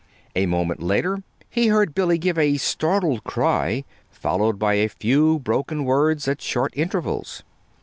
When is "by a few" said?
4.57-5.37